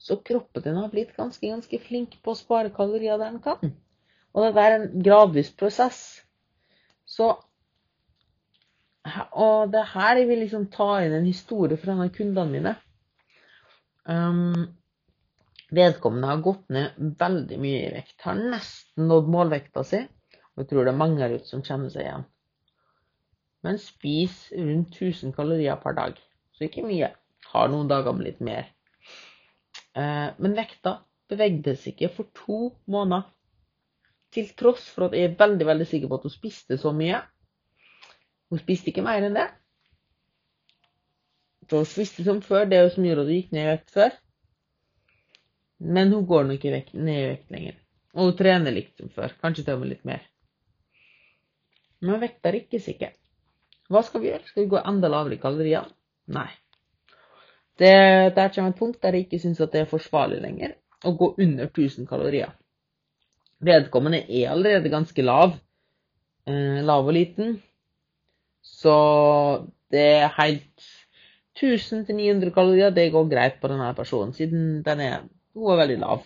Så 0.00 0.16
kroppen 0.24 0.64
din 0.64 0.78
har 0.80 0.88
blitt 0.88 1.12
ganske, 1.16 1.44
ganske 1.46 1.78
flink 1.84 2.16
på 2.24 2.32
å 2.32 2.38
spare 2.38 2.72
kalorier 2.74 3.20
der 3.20 3.34
den 3.34 3.42
kan. 3.44 3.74
Og 4.32 4.46
dette 4.46 4.64
er 4.64 4.76
en 4.78 4.86
gradvis 5.04 5.52
prosess. 5.54 6.00
Så 7.04 7.34
Og 9.34 9.70
det 9.74 9.82
her 9.92 10.16
jeg 10.16 10.28
vil 10.28 10.44
liksom 10.44 10.68
ta 10.70 10.88
inn 11.02 11.14
en 11.16 11.26
historie 11.26 11.76
fra 11.76 11.92
en 11.92 12.04
av 12.04 12.10
kundene 12.14 12.52
mine. 12.54 12.74
Um, 14.06 14.68
vedkommende 15.74 16.30
har 16.30 16.44
gått 16.44 16.68
ned 16.70 17.16
veldig 17.18 17.58
mye 17.60 17.80
i 17.88 17.94
vekt. 17.96 18.20
Har 18.22 18.38
nesten 18.38 19.10
nådd 19.10 19.30
målvekta 19.34 19.84
si. 19.84 20.04
Og 20.54 20.62
jeg 20.62 20.70
tror 20.70 20.86
det 20.86 20.94
er 20.94 21.02
mange 21.02 21.22
her 21.24 21.34
ute 21.34 21.50
som 21.50 21.64
kjenner 21.66 21.90
seg 21.90 22.06
igjen. 22.06 22.28
Men 23.62 23.78
spis 23.78 24.48
rundt 24.56 24.96
1000 24.98 25.34
kalorier 25.36 25.78
per 25.82 25.94
dag. 25.98 26.18
Så 26.56 26.66
ikke 26.66 26.86
mye. 26.86 27.12
Har 27.52 27.70
noen 27.70 27.90
dager 27.90 28.14
med 28.16 28.26
litt 28.26 28.40
mer. 28.42 28.68
Eh, 29.94 30.28
men 30.38 30.56
vekta 30.56 30.98
bevegde 31.30 31.76
seg 31.78 31.94
ikke 31.94 32.12
for 32.16 32.30
to 32.36 32.58
måneder. 32.90 33.28
Til 34.32 34.48
tross 34.56 34.86
for 34.88 35.10
at 35.10 35.16
jeg 35.16 35.28
er 35.28 35.38
veldig 35.38 35.66
veldig 35.68 35.86
sikker 35.88 36.08
på 36.08 36.18
at 36.18 36.26
hun 36.26 36.32
spiste 36.32 36.78
så 36.80 36.94
mye. 36.96 37.20
Hun 38.52 38.60
spiste 38.60 38.90
ikke 38.92 39.04
mer 39.04 39.24
enn 39.26 39.36
det. 39.36 39.46
Så 41.68 41.82
hun 41.82 41.88
spiste 41.88 42.24
som 42.26 42.42
før. 42.44 42.66
Det 42.68 42.78
er 42.78 42.86
jo 42.86 42.94
som 42.96 43.06
gjorde 43.06 43.26
at 43.26 43.30
hun 43.30 43.38
gikk 43.38 43.54
ned 43.54 43.66
i 43.66 43.70
vekt 43.70 43.94
før. 43.94 44.18
Men 45.82 46.12
hun 46.14 46.26
går 46.26 46.48
nok 46.48 46.66
ned 46.66 47.14
i 47.14 47.24
vekt 47.28 47.54
lenger. 47.54 47.78
Og 48.12 48.30
hun 48.30 48.36
trener 48.38 48.74
likt 48.74 48.98
som 49.00 49.12
før. 49.12 49.34
Kanskje 49.40 49.66
til 49.66 49.76
og 49.76 49.84
med 49.84 49.94
litt 49.94 50.06
mer. 50.08 50.24
Men 52.02 52.20
vekta 52.22 52.52
rikkes 52.54 52.88
ikke. 52.92 53.12
Hva 53.92 54.02
skal 54.06 54.22
vi 54.22 54.30
gjøre? 54.30 54.46
Skal 54.48 54.64
vi 54.64 54.72
gå 54.72 54.80
enda 54.80 55.10
lavere 55.12 55.36
i 55.36 55.42
kalorier? 55.42 55.88
Nei. 56.32 56.48
Det, 57.78 57.92
der 58.36 58.52
kommer 58.54 58.72
et 58.72 58.78
punkt 58.78 59.02
der 59.02 59.16
jeg 59.16 59.26
ikke 59.26 59.40
syns 59.42 59.60
det 59.62 59.80
er 59.80 59.90
forsvarlig 59.90 60.40
lenger 60.42 60.76
å 61.08 61.14
gå 61.18 61.32
under 61.42 61.68
1000 61.68 62.06
kalorier. 62.08 62.52
Vedkommende 63.62 64.22
er 64.26 64.50
allerede 64.52 64.90
ganske 64.92 65.24
lav. 65.24 65.54
Eh, 66.46 66.80
lav 66.82 67.06
og 67.06 67.14
liten. 67.14 67.56
Så 68.62 68.94
det 69.92 70.04
er 70.22 70.34
helt 70.38 70.88
1000-900 71.58 72.50
kalorier, 72.54 72.90
det 72.90 73.10
går 73.12 73.28
greit 73.30 73.60
på 73.60 73.68
denne 73.70 73.92
personen, 73.94 74.32
siden 74.32 74.82
den 74.86 75.00
er, 75.04 75.24
hun 75.54 75.72
er 75.72 75.80
veldig 75.82 75.98
lav. 76.00 76.22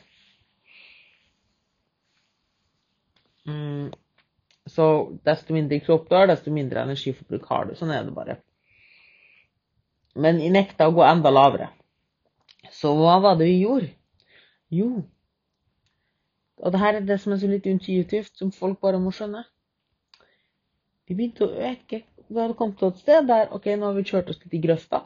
Mm. 3.46 3.90
Så 4.76 4.86
desto 5.24 5.56
mindre 5.56 5.80
kropp 5.80 6.10
du 6.10 6.16
har, 6.18 6.28
desto 6.28 6.52
mindre 6.52 6.84
energiforbruk 6.84 7.48
har 7.48 7.70
du. 7.70 7.74
Sånn 7.78 7.94
er 7.96 8.04
det 8.04 8.14
bare. 8.16 8.38
Men 10.16 10.40
jeg 10.42 10.52
nekta 10.52 10.88
å 10.88 10.94
gå 10.96 11.04
enda 11.06 11.32
lavere. 11.32 11.70
Så 12.76 12.92
hva 12.98 13.18
var 13.24 13.38
det 13.40 13.48
vi 13.48 13.60
gjorde? 13.62 13.92
Jo, 14.74 14.90
og 16.56 16.72
det 16.72 16.80
her 16.80 16.96
er 16.96 17.04
det 17.04 17.18
som 17.20 17.34
er 17.34 17.40
så 17.40 17.48
litt 17.50 17.66
intuitivt, 17.68 18.32
som 18.38 18.52
folk 18.52 18.80
bare 18.80 19.00
må 19.00 19.12
skjønne. 19.14 19.44
Vi 21.06 21.14
begynte 21.14 21.46
å 21.46 21.66
øke. 21.70 22.02
Vi 22.26 22.40
hadde 22.40 22.56
kommet 22.58 22.80
til 22.80 22.90
et 22.90 23.02
sted 23.02 23.28
der 23.28 23.52
OK, 23.54 23.68
nå 23.76 23.90
har 23.90 23.98
vi 23.98 24.06
kjørt 24.08 24.32
oss 24.32 24.40
litt 24.42 24.56
i 24.56 24.62
grøfta. 24.64 25.04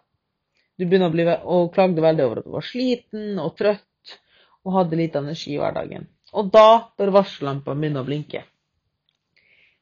Du 0.79 0.87
begynner 0.87 1.11
å 1.11 1.15
bli 1.15 1.27
og 1.29 1.73
klagde 1.75 2.05
veldig 2.05 2.25
over 2.25 2.41
at 2.41 2.47
du 2.47 2.55
var 2.55 2.65
sliten 2.65 3.43
og 3.43 3.57
trøtt 3.59 4.15
og 4.65 4.77
hadde 4.79 4.97
lite 5.00 5.21
energi 5.21 5.57
i 5.57 5.59
hverdagen. 5.61 6.07
Og 6.33 6.49
da 6.55 6.93
bør 6.97 7.12
varsellampa 7.19 7.75
begynne 7.75 8.00
å 8.00 8.07
blinke. 8.07 8.45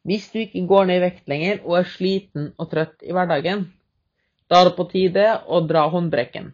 Hvis 0.06 0.28
du 0.32 0.38
ikke 0.40 0.66
går 0.68 0.88
ned 0.88 1.00
i 1.00 1.04
vekt 1.06 1.28
lenger 1.30 1.60
og 1.64 1.80
er 1.80 1.90
sliten 1.90 2.52
og 2.56 2.70
trøtt 2.70 3.02
i 3.04 3.14
hverdagen, 3.14 3.66
da 4.48 4.60
er 4.60 4.70
det 4.70 4.76
på 4.78 4.86
tide 4.92 5.26
å 5.46 5.60
dra 5.68 5.84
håndbrekken. 5.92 6.52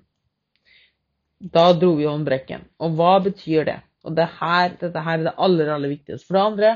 Da 1.55 1.69
dro 1.77 1.93
vi 1.99 2.09
håndbrekken. 2.09 2.65
Og 2.83 2.97
hva 2.99 3.19
betyr 3.23 3.69
det? 3.69 3.79
Og 4.05 4.17
det 4.17 4.27
her, 4.41 4.75
dette 4.81 5.01
her 5.05 5.21
er 5.21 5.29
det 5.29 5.35
aller, 5.47 5.71
aller 5.77 5.93
viktigste. 5.93 6.27
For 6.27 6.37
det 6.37 6.45
andre, 6.45 6.73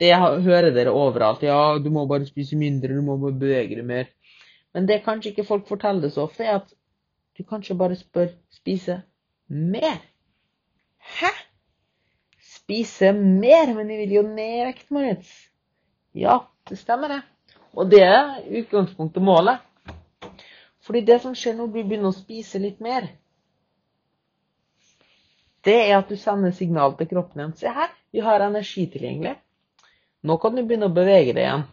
det 0.00 0.12
hører 0.44 0.72
dere 0.74 0.92
overalt. 0.92 1.44
Ja, 1.46 1.78
du 1.80 1.88
må 1.92 2.06
bare 2.08 2.28
spise 2.28 2.58
mindre, 2.58 2.96
du 2.96 3.04
må 3.04 3.16
bare 3.20 3.38
bevege 3.40 3.78
deg 3.78 3.86
mer. 3.88 4.10
Men 4.76 4.88
det 4.88 5.04
kanskje 5.06 5.32
ikke 5.32 5.46
folk 5.48 5.68
forteller 5.68 6.12
så 6.12 6.26
ofte, 6.26 6.44
er 6.44 6.60
at 6.60 6.74
du 7.36 7.44
kanskje 7.48 7.78
bare 7.78 7.96
spør 7.96 8.32
spise 8.52 9.00
mer. 9.48 10.00
Hæ? 11.20 11.32
Spise 12.42 13.12
mer? 13.16 13.72
Men 13.76 13.92
jeg 13.92 14.02
vil 14.02 14.16
jo 14.18 14.24
ned 14.28 14.60
i 14.60 14.66
vekt, 14.66 14.90
Moritz. 14.92 15.30
Ja, 16.16 16.40
det 16.68 16.78
stemmer, 16.80 17.12
det. 17.12 17.20
Og 17.76 17.90
det 17.92 18.02
er 18.02 18.38
utgangspunktet 18.62 19.22
målet. 19.22 19.60
Fordi 20.86 21.02
det 21.04 21.20
som 21.22 21.34
skjer 21.36 21.56
når 21.58 21.68
du 21.68 21.80
begynner 21.82 22.08
å 22.12 22.16
spise 22.16 22.60
litt 22.62 22.80
mer, 22.80 23.10
det 25.66 25.74
er 25.88 25.96
at 25.98 26.08
du 26.08 26.16
sender 26.16 26.54
signal 26.54 26.94
til 26.96 27.10
kroppen 27.10 27.42
igjen. 27.42 27.54
Se 27.58 27.72
her, 27.74 27.92
vi 28.14 28.22
har 28.22 28.44
energi 28.46 28.86
tilgjengelig. 28.92 29.34
Nå 30.26 30.38
kan 30.42 30.54
du 30.56 30.62
begynne 30.62 30.88
å 30.88 30.94
bevege 30.94 31.34
deg 31.34 31.42
igjen. 31.42 31.64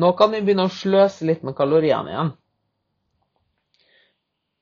Nå 0.00 0.12
kan 0.16 0.32
du 0.32 0.40
begynne 0.40 0.66
å 0.68 0.72
sløse 0.72 1.28
litt 1.28 1.44
med 1.46 1.56
kaloriene 1.58 2.14
igjen. 2.14 2.32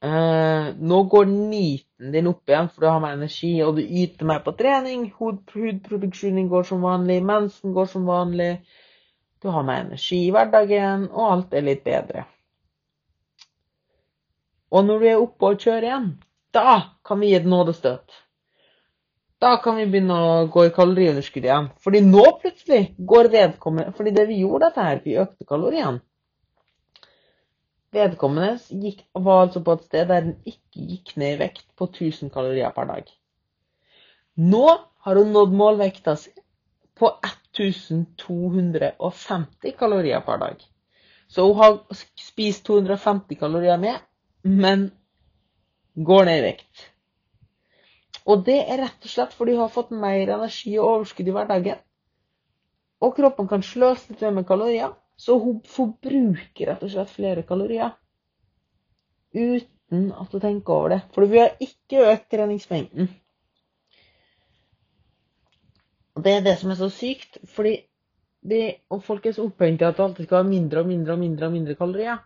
Eh, 0.07 0.67
nå 0.77 0.99
går 1.11 1.31
niten 1.31 2.13
din 2.13 2.29
opp 2.31 2.51
igjen, 2.51 2.69
for 2.73 2.85
du 2.85 2.89
har 2.91 3.01
mer 3.03 3.17
energi, 3.17 3.55
og 3.65 3.79
du 3.79 3.83
yter 3.83 4.29
mer 4.29 4.43
på 4.45 4.53
trening. 4.59 5.09
Hudproduksjonen 5.19 6.51
går 6.53 6.69
som 6.69 6.85
vanlig, 6.85 7.23
mensen 7.25 7.73
går 7.75 7.89
som 7.95 8.05
vanlig. 8.11 8.59
Du 9.47 9.53
har 9.55 9.63
mer 9.63 9.85
energi 9.85 10.25
i 10.27 10.31
hverdagen, 10.35 11.05
og 11.15 11.27
alt 11.31 11.53
er 11.55 11.63
litt 11.63 11.85
bedre. 11.87 12.25
Og 14.75 14.83
når 14.83 14.99
du 14.99 15.07
er 15.07 15.21
oppe 15.23 15.51
og 15.53 15.61
kjører 15.63 15.87
igjen, 15.87 16.09
da 16.57 16.73
kan 17.07 17.21
vi 17.23 17.29
gi 17.31 17.37
et 17.39 17.47
nådestøt. 17.47 18.17
Da 19.39 19.53
kan 19.63 19.79
vi 19.79 19.85
begynne 19.87 20.17
å 20.19 20.33
gå 20.51 20.65
i 20.67 20.73
kaloriunderskudd 20.75 21.47
igjen. 21.47 21.71
Fordi 21.79 22.03
nå 22.09 22.25
plutselig 22.41 22.81
går 23.13 23.31
vedkommende 23.37 23.95
Fordi 23.95 24.15
det 24.17 24.27
vi 24.33 24.41
gjorde 24.41 24.73
dette 24.73 24.89
her, 24.89 25.01
vi 25.05 25.15
økte 25.23 25.47
kaloriene. 25.47 26.03
Vedkommende 27.95 28.57
gikk, 28.83 29.07
var 29.15 29.45
altså 29.45 29.63
på 29.63 29.79
et 29.79 29.87
sted 29.87 30.11
der 30.11 30.27
den 30.27 30.37
ikke 30.43 30.89
gikk 30.91 31.17
ned 31.23 31.37
i 31.37 31.41
vekt 31.45 31.69
på 31.79 31.87
1000 31.93 32.35
kalorier 32.35 32.75
per 32.75 32.91
dag. 32.91 33.15
Nå 34.43 34.67
har 35.07 35.23
hun 35.23 35.31
nådd 35.39 35.55
målvekta 35.55 36.19
si 36.19 36.35
på 36.99 37.15
1250 37.57 39.73
kalorier 39.79 40.21
per 40.27 40.39
dag. 40.43 40.57
Så 41.29 41.47
hun 41.47 41.57
har 41.57 41.79
spist 42.21 42.67
250 42.67 43.37
kalorier 43.41 43.79
med, 43.79 43.97
men 44.43 44.91
går 45.95 46.25
ned 46.29 46.39
i 46.39 46.43
vekt. 46.51 46.91
Og 48.27 48.45
det 48.47 48.59
er 48.67 48.79
rett 48.83 49.07
og 49.07 49.11
slett 49.11 49.35
fordi 49.35 49.53
hun 49.55 49.65
har 49.65 49.75
fått 49.75 49.91
mer 49.95 50.29
energi 50.37 50.79
og 50.79 50.89
overskudd 50.91 51.29
i 51.31 51.35
hverdagen. 51.35 51.79
Og 53.03 53.17
kroppen 53.17 53.49
kan 53.51 53.63
sløse 53.63 54.13
litt 54.13 54.35
med 54.35 54.47
kalorier, 54.49 54.93
så 55.17 55.39
hun 55.41 55.61
forbruker 55.69 56.71
rett 56.71 56.83
og 56.83 56.93
slett 56.93 57.13
flere 57.13 57.43
kalorier. 57.49 57.91
Uten 59.37 60.13
at 60.17 60.33
hun 60.33 60.43
tenker 60.43 60.75
over 60.75 60.89
det. 60.95 61.01
For 61.15 61.29
vi 61.31 61.43
har 61.43 61.57
ikke 61.63 62.07
økt 62.13 62.31
treningsmengden. 62.33 63.11
Og 66.17 66.25
det 66.25 66.33
er 66.33 66.45
det 66.47 66.57
som 66.61 66.73
er 66.73 66.81
så 66.81 66.89
sykt. 66.93 67.39
fordi 67.45 67.77
de, 68.47 68.61
og 68.91 69.03
folk 69.03 69.27
er 69.27 69.35
så 69.35 69.47
opphengt 69.49 69.83
i 69.83 69.87
at 69.87 69.97
det 69.97 70.05
alltid 70.05 70.29
skal 70.29 70.43
ha 70.43 70.49
mindre 70.49 70.83
og 70.85 70.87
mindre 70.87 71.17
og 71.17 71.19
mindre 71.19 71.47
og 71.47 71.53
mindre 71.53 71.75
kalorier. 71.75 72.23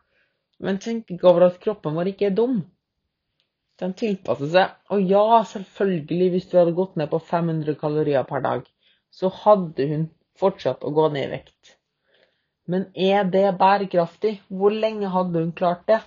Men 0.61 0.79
tenk 0.79 1.11
ikke 1.11 1.29
over 1.31 1.47
at 1.47 1.61
kroppen 1.63 1.97
vår 1.97 2.13
ikke 2.13 2.29
er 2.29 2.37
dum. 2.37 2.61
Den 3.81 3.95
tilpasser 3.97 4.51
seg. 4.53 4.77
Og 4.93 5.03
ja, 5.09 5.43
selvfølgelig, 5.49 6.31
hvis 6.35 6.49
du 6.51 6.59
hadde 6.59 6.77
gått 6.77 6.99
ned 7.01 7.09
på 7.13 7.23
500 7.31 7.79
kalorier 7.81 8.27
per 8.29 8.45
dag, 8.45 8.67
så 9.11 9.31
hadde 9.43 9.87
hun 9.89 10.09
fortsatt 10.39 10.85
å 10.85 10.93
gå 10.95 11.09
ned 11.15 11.29
i 11.29 11.33
vekt. 11.39 11.77
Men 12.71 12.87
er 12.95 13.25
det 13.33 13.47
bærekraftig? 13.59 14.37
Hvor 14.49 14.75
lenge 14.75 15.09
hadde 15.11 15.41
hun 15.41 15.55
klart 15.57 15.87
det? 15.89 16.03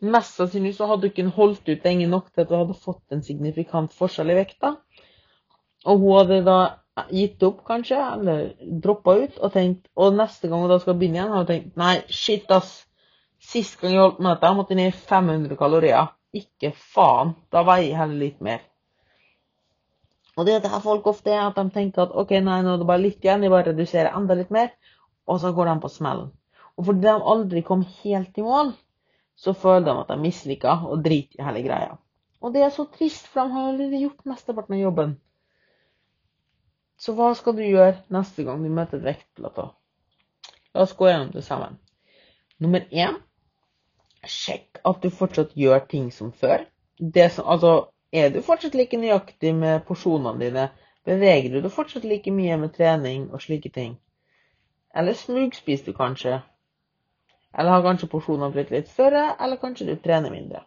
Mest 0.00 0.36
sannsynlig 0.40 0.74
så 0.76 0.88
hadde 0.90 1.06
hun 1.06 1.14
ikke 1.14 1.36
holdt 1.38 1.70
ut 1.70 1.86
lenge 1.86 2.08
nok 2.10 2.32
til 2.32 2.42
at 2.42 2.50
hun 2.50 2.64
hadde 2.64 2.82
fått 2.82 3.14
en 3.14 3.22
signifikant 3.24 3.94
forskjell 3.94 4.34
i 4.34 4.40
vekta. 4.40 4.74
Og 5.88 6.02
hun 6.02 6.16
hadde 6.18 6.40
da 6.44 6.58
gitt 7.08 7.42
opp, 7.46 7.62
kanskje, 7.64 7.96
eller 7.96 8.40
droppa 8.84 9.14
ut, 9.22 9.38
og 9.40 9.52
tenkt 9.54 9.86
Og 9.96 10.16
neste 10.16 10.50
gang 10.50 10.64
hun 10.64 10.72
da 10.72 10.80
skal 10.82 10.98
begynne 11.00 11.20
igjen, 11.20 11.30
har 11.32 11.44
hun 11.44 11.50
tenkt 11.50 11.76
Nei, 11.80 11.94
shit, 12.12 12.50
ass. 12.52 12.82
Sist 13.40 13.78
gang 13.80 13.94
jeg 13.94 14.02
holdt 14.02 14.18
møte, 14.20 14.50
måtte 14.56 14.76
jeg 14.76 14.82
ned 14.82 14.98
500 15.08 15.56
kalorier. 15.56 16.10
Ikke 16.36 16.74
faen. 16.76 17.32
Da 17.50 17.64
veier 17.64 17.88
jeg 17.88 18.00
heller 18.02 18.20
litt 18.26 18.42
mer. 18.44 18.60
Og 20.36 20.46
det 20.46 20.54
er 20.54 20.60
det 20.64 20.70
her 20.72 20.82
folk 20.84 21.08
ofte 21.10 21.32
er, 21.32 21.46
at 21.48 21.56
de 21.56 21.72
tenker 21.72 22.04
at 22.04 22.12
ok, 22.16 22.36
nei, 22.44 22.60
nå 22.64 22.74
er 22.74 22.82
det 22.82 22.88
bare 22.88 23.02
litt 23.02 23.24
igjen, 23.24 23.42
jeg 23.44 23.52
bare 23.52 23.72
reduserer 23.72 24.14
enda 24.16 24.36
litt 24.38 24.52
mer, 24.54 24.70
og 25.28 25.40
så 25.42 25.50
går 25.56 25.68
de 25.68 25.74
på 25.82 25.90
smellen. 25.92 26.30
Og 26.78 26.86
fordi 26.86 27.04
de 27.04 27.16
aldri 27.32 27.64
kom 27.66 27.82
helt 28.02 28.38
i 28.38 28.44
mål, 28.44 28.70
så 29.36 29.52
føler 29.56 29.88
de 29.88 29.96
at 30.04 30.12
de 30.12 30.20
mislykka 30.20 30.76
og 30.88 31.02
driter 31.04 31.40
i 31.40 31.48
hele 31.48 31.64
greia. 31.66 31.98
Og 32.40 32.54
det 32.54 32.62
er 32.64 32.72
så 32.72 32.86
trist, 32.94 33.26
for 33.28 33.42
de 33.42 33.56
har 33.56 33.68
allerede 33.72 34.00
gjort 34.00 34.28
mesteparten 34.32 34.78
av 34.78 34.84
jobben. 34.84 35.18
Så 37.00 37.14
hva 37.16 37.30
skal 37.32 37.56
du 37.56 37.62
gjøre 37.64 38.02
neste 38.12 38.44
gang 38.44 38.60
du 38.60 38.68
møter 38.76 38.98
et 38.98 39.06
vektplatå? 39.06 39.62
La 40.74 40.82
oss 40.84 40.92
gå 40.98 41.06
gjennom 41.08 41.30
det 41.32 41.42
sammen. 41.46 41.78
Nummer 42.60 42.84
én 42.92 43.14
sjekk 44.28 44.82
at 44.84 44.98
du 45.00 45.08
fortsatt 45.08 45.54
gjør 45.56 45.80
ting 45.88 46.10
som 46.12 46.34
før. 46.42 46.66
Som, 47.00 47.46
altså, 47.54 47.70
er 48.12 48.28
du 48.34 48.42
fortsatt 48.44 48.76
like 48.76 49.00
nøyaktig 49.00 49.54
med 49.56 49.86
porsjonene 49.88 50.44
dine? 50.44 50.66
Beveger 51.08 51.54
du 51.54 51.62
deg 51.64 51.72
fortsatt 51.72 52.04
like 52.04 52.34
mye 52.36 52.58
med 52.60 52.74
trening 52.76 53.30
og 53.32 53.40
slike 53.40 53.72
ting? 53.72 53.94
Eller 54.92 55.16
smugspiser 55.16 55.88
du 55.88 55.96
kanskje? 55.96 56.42
Eller 57.56 57.78
har 57.78 57.86
kanskje 57.86 58.10
porsjonene 58.12 58.52
blitt 58.52 58.74
litt 58.74 58.92
større, 58.92 59.24
eller 59.40 59.56
kanskje 59.62 59.88
du 59.88 59.94
trener 60.04 60.36
mindre? 60.36 60.66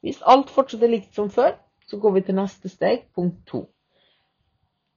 Hvis 0.00 0.24
alt 0.24 0.48
fortsatt 0.50 0.88
er 0.88 0.94
likt 0.94 1.12
som 1.14 1.28
før, 1.28 1.52
så 1.84 2.00
går 2.00 2.16
vi 2.16 2.24
til 2.24 2.40
neste 2.40 2.72
steg, 2.72 3.04
punkt 3.14 3.44
to 3.50 3.66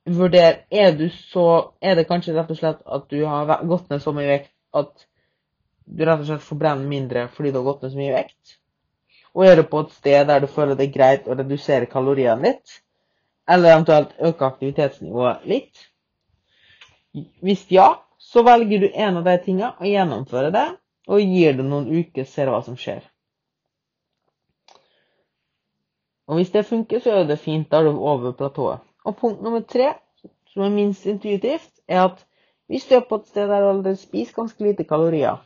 vurdere 0.06 0.66
er, 0.70 0.92
du 0.98 1.08
så, 1.10 1.74
er 1.82 1.96
det 1.96 2.08
kanskje 2.10 2.36
rett 2.36 2.52
og 2.52 2.60
slett 2.60 2.82
at 2.86 3.08
du 3.12 3.24
har 3.26 3.64
gått 3.68 3.90
ned 3.92 4.04
så 4.04 4.14
mye 4.16 4.28
vekt 4.28 4.52
at 4.76 5.08
du 5.86 6.04
rett 6.04 6.24
og 6.24 6.28
slett 6.28 6.46
forbrenner 6.46 6.88
mindre 6.88 7.28
fordi 7.36 7.52
du 7.52 7.62
har 7.62 7.70
gått 7.72 7.86
ned 7.86 7.94
så 7.94 8.02
mye 8.02 8.16
vekt? 8.16 8.58
Og 9.34 9.48
er 9.48 9.58
du 9.58 9.64
på 9.70 9.82
et 9.86 9.96
sted 9.96 10.28
der 10.30 10.44
du 10.44 10.48
føler 10.52 10.78
det 10.78 10.90
er 10.90 10.98
greit 10.98 11.28
å 11.28 11.38
redusere 11.38 11.90
kaloriene 11.90 12.52
litt? 12.52 12.80
Eller 13.50 13.74
eventuelt 13.74 14.14
øke 14.22 14.46
aktivitetsnivået 14.46 15.48
litt? 15.50 15.88
Hvis 17.42 17.66
ja, 17.72 17.88
så 18.18 18.44
velger 18.46 18.86
du 18.86 18.92
en 18.94 19.18
av 19.20 19.26
de 19.28 19.38
tingene 19.44 19.74
og 19.80 19.90
gjennomfører 19.90 20.54
det, 20.54 20.68
og 21.08 21.20
gir 21.20 21.58
det 21.58 21.66
noen 21.68 21.90
uker, 21.92 22.26
ser 22.26 22.50
hva 22.50 22.62
som 22.64 22.78
skjer. 22.80 23.04
Og 26.32 26.40
hvis 26.40 26.54
det 26.54 26.64
funker, 26.66 27.02
så 27.04 27.20
er 27.20 27.28
det 27.28 27.42
fint. 27.44 27.68
Da 27.70 27.82
er 27.82 27.90
du 27.90 28.00
over 28.00 28.32
platået. 28.32 28.80
Og 29.04 29.18
punkt 29.20 29.42
nummer 29.44 29.64
tre, 29.68 29.94
som 30.54 30.64
er 30.64 30.76
minst 30.76 31.06
intuitivt, 31.10 31.72
er 31.88 32.06
at 32.08 32.24
hvis 32.72 32.86
du 32.88 32.96
er 32.96 33.06
på 33.10 33.20
et 33.20 33.28
sted 33.28 33.50
der 33.50 33.60
du 33.62 33.70
allerede 33.70 34.00
spiser 34.00 34.38
ganske 34.38 34.64
lite 34.64 34.86
kalorier, 34.88 35.42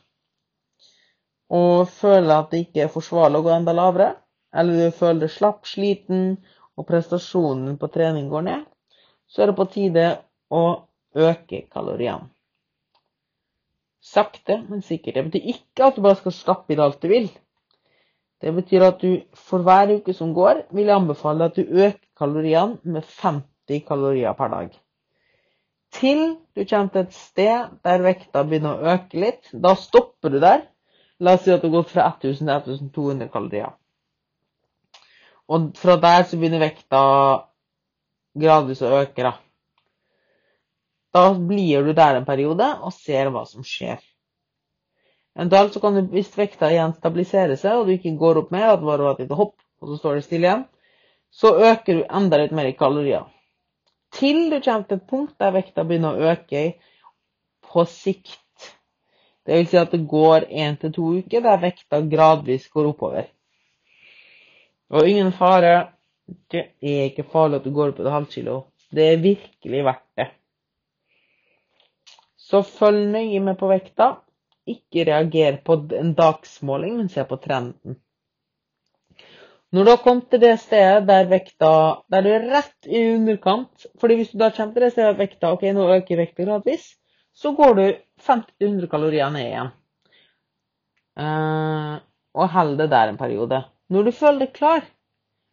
og 1.50 1.88
føler 1.88 2.36
at 2.36 2.52
det 2.52 2.66
ikke 2.66 2.86
er 2.86 2.94
forsvarlig 2.94 3.40
å 3.40 3.46
gå 3.48 3.54
enda 3.56 3.74
lavere, 3.74 4.10
eller 4.54 4.88
du 4.88 4.98
føler 5.00 5.26
deg 5.26 5.34
slapp, 5.34 5.66
sliten, 5.68 6.38
og 6.78 6.86
prestasjonen 6.86 7.78
på 7.82 7.90
trening 7.90 8.28
går 8.30 8.46
ned, 8.46 8.66
så 9.28 9.42
er 9.42 9.50
det 9.50 9.58
på 9.58 9.68
tide 9.74 10.06
å 10.54 10.64
øke 11.18 11.64
kaloriene. 11.74 12.30
Sakte, 14.08 14.62
men 14.70 14.84
sikkert. 14.86 15.18
Det 15.18 15.24
betyr 15.26 15.50
ikke 15.52 15.88
at 15.88 15.98
du 15.98 16.04
bare 16.06 16.20
skal 16.20 16.36
slappe 16.36 16.72
i 16.72 16.78
det 16.78 16.86
alt 16.86 17.02
du 17.04 17.10
vil. 17.12 17.28
Det 18.42 18.54
betyr 18.54 18.84
at 18.86 19.00
du 19.02 19.22
for 19.34 19.66
hver 19.66 19.96
uke 19.98 20.14
som 20.14 20.34
går, 20.34 20.68
vil 20.76 20.86
jeg 20.86 20.96
anbefale 20.96 21.48
at 21.50 21.56
du 21.58 21.64
øker 21.64 21.98
kaloriene 22.18 22.78
med 22.84 23.08
50 23.22 23.88
kalorier 23.88 24.34
per 24.38 24.52
dag. 24.54 24.70
Til 25.98 26.38
du 26.56 26.66
kommer 26.70 26.92
til 26.94 27.02
et 27.02 27.14
sted 27.16 27.70
der 27.86 28.04
vekta 28.06 28.44
begynner 28.44 28.78
å 28.78 28.94
øke 28.94 29.22
litt. 29.22 29.50
Da 29.54 29.74
stopper 29.80 30.34
du 30.34 30.40
der. 30.44 30.68
La 31.20 31.34
oss 31.34 31.46
si 31.46 31.54
at 31.54 31.64
du 31.64 31.72
har 31.72 31.80
gått 31.80 31.94
fra 31.96 32.06
1000 32.12 32.52
til 32.66 32.78
1200 32.78 33.32
kalorier. 33.34 33.74
Og 35.48 35.72
fra 35.80 35.96
der 36.02 36.28
så 36.28 36.38
begynner 36.38 36.62
vekta 36.62 37.02
gradvis 38.38 38.84
å 38.84 38.92
øke. 39.00 39.24
Da. 39.24 39.34
da 41.16 41.24
blir 41.34 41.88
du 41.88 41.94
der 41.98 42.20
en 42.20 42.28
periode 42.28 42.68
og 42.84 42.94
ser 42.94 43.32
hva 43.34 43.46
som 43.50 43.66
skjer. 43.66 44.04
Eventuelt 45.38 45.74
så 45.74 45.80
kan 45.80 45.94
du, 45.94 46.02
hvis 46.10 46.32
vekta 46.34 46.72
igjen 46.74 46.96
stabiliserer 46.98 47.60
seg, 47.62 47.78
og 47.78 47.86
du 47.86 47.94
ikke 47.94 48.16
går 48.18 48.40
opp 48.42 48.54
mer, 48.54 48.72
at 48.72 48.82
det 48.82 48.90
bare 48.90 49.06
var 49.06 49.18
et 49.18 49.28
lite 49.28 49.38
hopp, 49.38 49.54
og 49.78 49.92
så 49.92 49.98
står 50.00 50.18
det 50.18 50.24
stille 50.26 50.48
igjen, 50.50 50.64
så 51.30 51.52
øker 51.70 52.00
du 52.00 52.16
enda 52.18 52.40
litt 52.42 52.56
mer 52.58 52.70
i 52.72 52.74
kalorier. 52.80 53.28
Til 54.18 54.48
du 54.50 54.58
kommer 54.58 54.88
til 54.90 54.98
et 54.98 55.06
punkt 55.12 55.36
der 55.38 55.54
vekta 55.54 55.86
begynner 55.86 56.18
å 56.18 56.32
øke 56.34 56.64
på 57.68 57.86
sikt. 57.92 58.42
Det 59.46 59.60
vil 59.60 59.70
si 59.70 59.78
at 59.78 59.94
det 59.94 60.08
går 60.10 60.50
én 60.50 60.80
til 60.82 60.96
to 60.96 61.12
uker 61.20 61.46
der 61.46 61.62
vekta 61.62 62.02
gradvis 62.10 62.66
går 62.74 62.90
oppover. 62.96 63.30
Og 64.90 65.08
ingen 65.08 65.32
fare. 65.36 65.92
Det 66.52 66.74
er 66.82 67.06
ikke 67.08 67.30
farlig 67.30 67.62
at 67.62 67.68
du 67.68 67.72
går 67.76 67.94
opp 67.94 68.00
et 68.02 68.12
halvt 68.12 68.34
kilo. 68.34 68.56
Det 68.92 69.06
er 69.14 69.22
virkelig 69.24 69.84
verdt 69.86 70.08
det. 70.18 70.32
Så 72.36 72.64
følg 72.66 73.06
nøye 73.12 73.40
med 73.44 73.60
på 73.60 73.70
vekta 73.70 74.16
ikke 74.68 75.06
reagere 75.08 75.58
på 75.66 75.80
en 75.98 76.14
dagsmåling, 76.18 76.98
men 76.98 77.10
se 77.10 77.24
på 77.28 77.40
trenden. 77.44 77.98
Når 79.72 79.84
du 79.84 79.90
har 79.92 80.04
kommet 80.04 80.30
til 80.32 80.40
det 80.40 80.54
stedet 80.64 81.08
der 81.10 81.26
vekta 81.28 81.70
der 82.12 82.24
du 82.24 82.30
er 82.32 82.46
rett 82.54 82.88
i 82.88 83.02
underkant 83.18 83.88
fordi 84.00 84.16
Hvis 84.16 84.32
du 84.32 84.38
da 84.40 84.50
kommer 84.56 84.74
til 84.74 84.86
det 84.86 84.92
stedet 84.94 85.10
der 85.12 85.20
vekta 85.20 85.52
ok, 85.52 85.66
nå 85.76 85.90
øker 85.98 86.22
vekta 86.22 86.46
gradvis, 86.46 86.94
så 87.36 87.52
går 87.54 87.74
du 87.76 87.84
50-100 88.24 88.88
kalorier 88.90 89.30
ned 89.30 89.46
igjen. 89.46 89.74
Uh, 91.18 92.00
og 92.34 92.50
holder 92.54 92.78
det 92.84 92.92
der 92.92 93.10
en 93.12 93.18
periode. 93.18 93.64
Når 93.90 94.04
du 94.04 94.12
føler 94.12 94.46
deg 94.46 94.54
klar, 94.54 94.86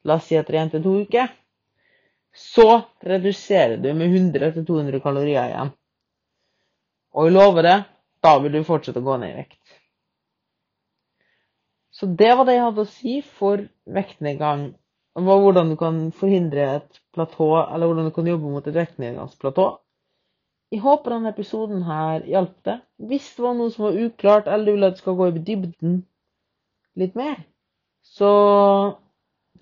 la 0.05 0.19
oss 0.19 0.29
si 0.29 0.37
etter 0.39 0.57
1-2 0.63 0.95
uker, 1.05 1.29
så 2.35 2.83
reduserer 3.05 3.77
du 3.83 3.93
med 3.95 4.15
100-200 4.15 5.01
kalorier 5.03 5.51
igjen. 5.51 5.73
Og 7.15 7.29
jeg 7.29 7.37
lover 7.37 7.63
det, 7.63 7.77
da 8.25 8.39
vil 8.41 8.57
du 8.57 8.65
fortsette 8.65 9.03
å 9.03 9.07
gå 9.07 9.19
ned 9.21 9.35
i 9.35 9.41
vekt. 9.43 9.61
Så 11.95 12.09
det 12.21 12.33
var 12.35 12.49
det 12.49 12.57
jeg 12.57 12.65
hadde 12.65 12.83
å 12.83 12.91
si 12.91 13.19
for 13.39 13.67
vektnedgang. 13.87 14.73
Hvordan 15.15 15.69
du 15.71 15.77
kan 15.79 15.99
forhindre 16.17 16.65
et 16.81 17.01
platå, 17.15 17.53
eller 17.63 17.87
hvordan 17.87 18.09
du 18.09 18.15
kan 18.17 18.27
jobbe 18.27 18.51
mot 18.51 18.67
et 18.67 18.75
vektnedgangsplatå. 18.75 19.69
Jeg 20.75 20.83
håper 20.83 21.15
denne 21.15 21.31
episoden 21.31 21.85
her 21.87 22.25
hjalp 22.27 22.57
deg. 22.67 22.81
Hvis 22.99 23.29
det 23.37 23.45
var 23.45 23.55
noe 23.61 23.71
som 23.71 23.87
var 23.87 24.01
uklart, 24.09 24.51
eller 24.51 24.67
du 24.67 24.75
vil 24.75 24.89
at 24.89 24.97
det 24.97 25.05
skal 25.05 25.19
gå 25.21 25.29
i 25.31 25.45
dybden 25.53 26.01
litt 26.99 27.15
mer, 27.19 27.45
så 28.03 28.33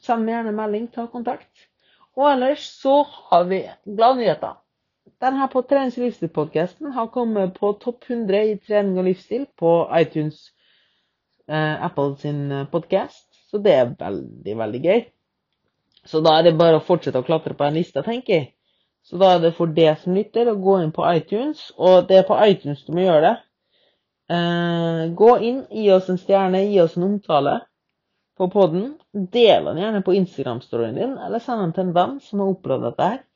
send 0.01 0.25
meg 0.25 0.39
gjerne 0.39 0.57
melding, 0.57 0.89
ta 0.95 1.05
kontakt. 1.13 1.69
Og 2.17 2.31
ellers 2.31 2.65
så 2.81 3.03
har 3.29 3.45
vi 3.51 3.61
gladnyheter. 3.85 4.62
Denne 5.23 5.47
på 5.47 5.61
Trenings 5.71 5.95
og 6.01 6.03
livsstil-podkasten 6.03 6.95
har 6.97 7.13
kommet 7.15 7.53
på 7.55 7.69
topp 7.79 8.09
100 8.09 8.39
i 8.43 8.57
trening 8.59 8.97
og 8.99 9.05
livsstil 9.07 9.45
på 9.61 9.75
iTunes, 9.95 10.49
eh, 11.47 11.85
Apple 11.87 12.17
sin 12.19 12.41
eh, 12.51 12.65
podkast. 12.73 13.29
Så 13.47 13.61
det 13.63 13.77
er 13.77 13.93
veldig, 14.01 14.57
veldig 14.59 14.81
gøy. 14.83 15.05
Så 16.11 16.25
da 16.27 16.35
er 16.39 16.49
det 16.49 16.57
bare 16.59 16.81
å 16.81 16.83
fortsette 16.83 17.23
å 17.23 17.29
klatre 17.29 17.55
på 17.55 17.69
en 17.69 17.79
lista, 17.79 18.03
tenker 18.03 18.35
jeg. 18.35 18.51
Så 19.07 19.23
da 19.23 19.37
er 19.37 19.47
det 19.47 19.55
for 19.55 19.71
det 19.71 19.93
som 20.03 20.19
lytter, 20.19 20.51
å 20.51 20.59
gå 20.59 20.81
inn 20.83 20.91
på 20.97 21.07
iTunes. 21.13 21.69
Og 21.79 22.09
det 22.11 22.19
er 22.19 22.27
på 22.27 22.43
iTunes 22.43 22.83
du 22.83 22.91
må 22.97 23.07
gjøre 23.07 23.29
det. 23.29 23.35
Eh, 24.35 25.09
gå 25.23 25.33
inn, 25.39 25.67
gi 25.71 25.91
oss 25.95 26.11
en 26.11 26.19
stjerne, 26.19 26.67
gi 26.67 26.83
oss 26.83 26.99
en 26.99 27.13
omtale 27.13 27.61
på 28.35 28.51
poden. 28.51 28.97
Del 29.15 29.71
den 29.71 29.85
gjerne 29.87 30.03
på 30.03 30.19
Instagram-storyen 30.19 30.99
din, 30.99 31.15
eller 31.15 31.39
send 31.39 31.69
den 31.69 31.77
til 31.77 31.87
en 31.87 32.01
venn 32.01 32.25
som 32.27 32.43
har 32.43 32.57
opplevd 32.57 32.91
dette 32.91 33.15
her. 33.15 33.29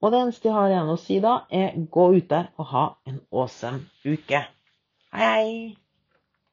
Og 0.00 0.12
det 0.12 0.20
eneste 0.22 0.48
jeg 0.48 0.56
har 0.56 0.70
igjen 0.70 0.90
å 0.94 0.96
si 1.00 1.18
da, 1.20 1.34
er 1.52 1.76
gå 1.92 2.06
ut 2.16 2.28
der 2.30 2.48
og 2.56 2.70
ha 2.72 2.84
en 3.10 3.20
awesome 3.30 3.84
uke. 4.04 4.40
Hei, 5.12 5.26
hei! 5.26 5.50